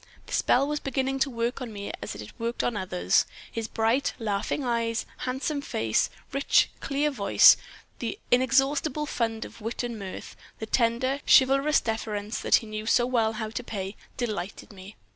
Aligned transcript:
The 0.25 0.33
spell 0.33 0.67
was 0.67 0.79
beginning 0.79 1.19
to 1.19 1.29
work 1.29 1.61
on 1.61 1.71
me 1.71 1.91
as 2.01 2.15
it 2.15 2.33
worked 2.39 2.63
on 2.63 2.75
others. 2.75 3.27
His 3.51 3.67
bright, 3.67 4.13
laughing 4.17 4.63
eyes, 4.63 5.05
handsome 5.27 5.61
face, 5.61 6.09
rich, 6.31 6.71
clear 6.79 7.11
voice, 7.11 7.55
the 7.99 8.17
inexhaustible 8.31 9.05
fund 9.05 9.45
of 9.45 9.61
wit 9.61 9.83
and 9.83 9.99
mirth, 9.99 10.35
the 10.57 10.65
tender, 10.65 11.19
chivalrous 11.27 11.79
deference 11.81 12.39
that 12.39 12.55
he 12.55 12.65
knew 12.65 12.87
so 12.87 13.05
well 13.05 13.33
how 13.33 13.51
to 13.51 13.63
pay, 13.63 13.95
delighted 14.17 14.73
me. 14.73 14.95